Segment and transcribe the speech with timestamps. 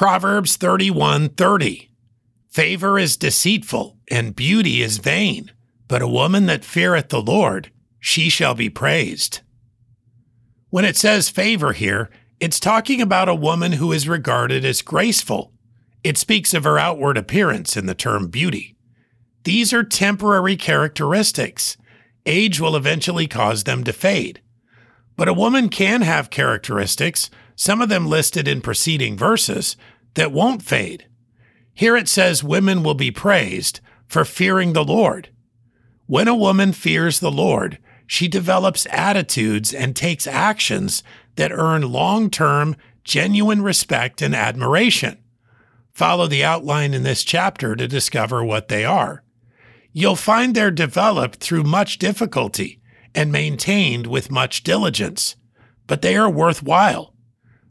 [0.00, 1.90] Proverbs 31:30
[2.48, 5.52] Favor is deceitful and beauty is vain,
[5.88, 9.40] but a woman that feareth the Lord, she shall be praised.
[10.70, 12.08] When it says favor here,
[12.40, 15.52] it's talking about a woman who is regarded as graceful.
[16.02, 18.78] It speaks of her outward appearance in the term beauty.
[19.44, 21.76] These are temporary characteristics.
[22.24, 24.40] Age will eventually cause them to fade.
[25.18, 27.28] But a woman can have characteristics,
[27.60, 29.76] some of them listed in preceding verses,
[30.14, 31.06] that won't fade.
[31.74, 35.28] Here it says women will be praised for fearing the Lord.
[36.06, 41.02] When a woman fears the Lord, she develops attitudes and takes actions
[41.36, 45.18] that earn long term, genuine respect and admiration.
[45.92, 49.22] Follow the outline in this chapter to discover what they are.
[49.92, 52.80] You'll find they're developed through much difficulty
[53.14, 55.36] and maintained with much diligence,
[55.86, 57.14] but they are worthwhile.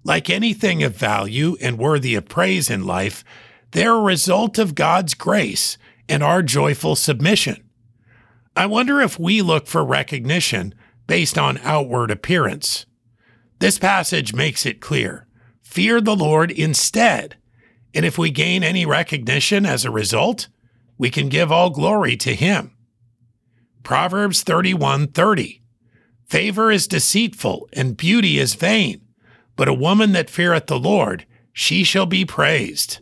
[0.03, 3.23] Like anything of value and worthy of praise in life,
[3.71, 5.77] they're a result of God's grace
[6.07, 7.63] and our joyful submission.
[8.55, 10.73] I wonder if we look for recognition
[11.07, 12.85] based on outward appearance.
[13.59, 15.25] This passage makes it clear
[15.61, 17.37] fear the Lord instead.
[17.93, 20.47] And if we gain any recognition as a result,
[20.97, 22.71] we can give all glory to him.
[23.83, 25.61] Proverbs 31:30
[26.27, 29.01] Favor is deceitful and beauty is vain,
[29.59, 32.99] but a woman that feareth the Lord, she shall be praised.